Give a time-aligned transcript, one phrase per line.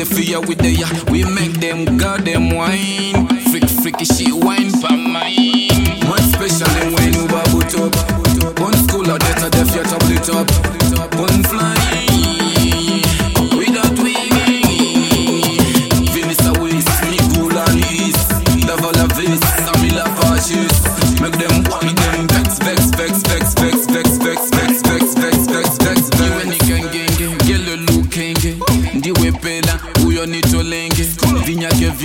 [0.00, 1.09] the fear with the.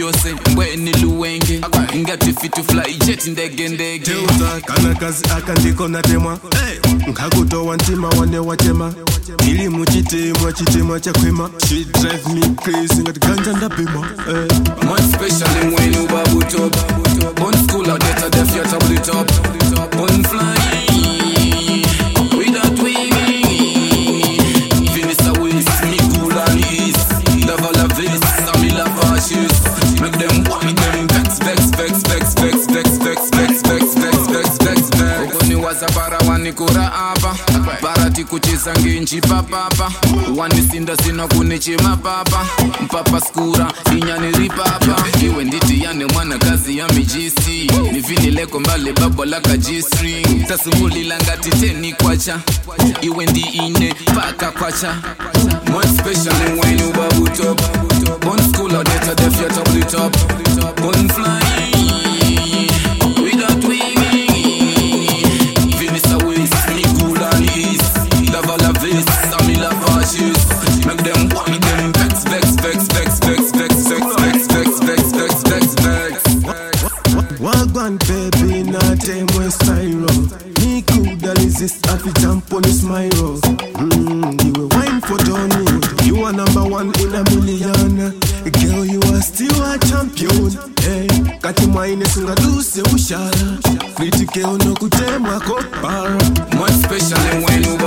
[0.05, 1.61] byose ngwe niluwenge.
[1.93, 6.39] Ingati fit fly jet ndegendegeuta kana kazi akandikona temwa
[7.07, 8.93] nkakutowa ntima wane watema.
[9.47, 14.07] Ili muchitemwa chitemwa chakwema she drive me crazy ngati ganja ndabhema.
[14.29, 14.57] Eh.
[14.85, 16.77] most specially mwenu babutoba
[17.41, 18.29] bon school adeta
[30.65, 34.57] Make them want them vex, vex, vex, vex, vex, vex, vex, vex, vex, vex, vex,
[34.57, 35.33] vex, vex.
[35.33, 37.35] Ukoni wasapara wanikura apa
[37.81, 39.91] parati kucheza ngenji papapa
[40.37, 42.45] wanisinda sina kunichema papa
[42.81, 45.03] mpapa skura inyani ripapa.
[45.23, 47.71] Iwe nditi yane mwana kazi ya mijisi.
[47.91, 52.39] Nivinileko mbale babo la kajistring tasumulila ngati teni kwacha.
[53.01, 54.95] Iwe ndi ine paka kwacha.
[55.71, 57.61] More especially when you bubble top.
[58.25, 61.39] One school or that a def you double it up One fly
[63.21, 63.95] Without wing
[65.77, 66.17] Vinisa
[66.75, 67.45] me cool and
[69.85, 71.29] fascist Make them
[71.61, 76.23] them vex, vex, vex, vex, vex, vex, vex, vex, vex, vex, vex, vex,
[78.07, 78.63] baby
[79.51, 80.09] spyro
[81.21, 85.74] me resist afi jump on this myro mm, you were wine for Johnny
[86.25, 88.19] are number one in a million.
[88.49, 90.51] Girl you are still a champion.
[90.81, 91.07] Hey,
[91.41, 93.57] kati mwaine singaduse ushala
[93.97, 96.17] fitike unokutemwa kopara
[96.55, 97.77] More especially when you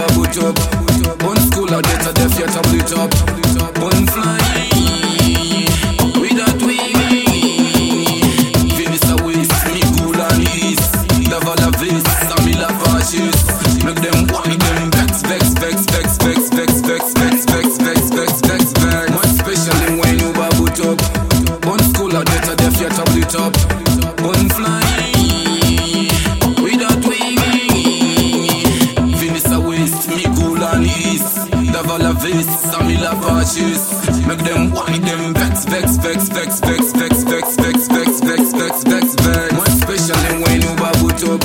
[30.59, 36.29] cool and east Devil a vis, Samila fascist Make them want them vex, vex, vex,
[36.29, 41.43] vex, vex, vex, vex, vex, vex, vex, vex, vex, vex especially when you bubble top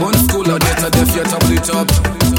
[0.00, 2.29] One school or that a def you double it up